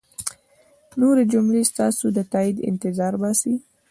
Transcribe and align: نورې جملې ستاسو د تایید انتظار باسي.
نورې 0.99 1.23
جملې 1.31 1.61
ستاسو 1.71 2.05
د 2.15 2.19
تایید 2.31 2.57
انتظار 2.69 3.13
باسي. 3.21 3.53